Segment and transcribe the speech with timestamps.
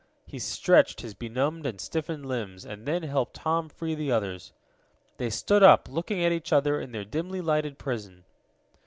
[0.25, 4.51] He stretched his benumbed and stiffened limbs and then helped Tom free the others.
[5.17, 8.25] They stood up, looking at each other in their dimly lighted prison.